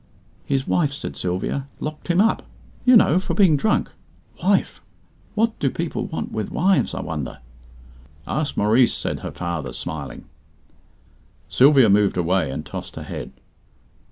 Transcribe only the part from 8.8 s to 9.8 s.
said her father,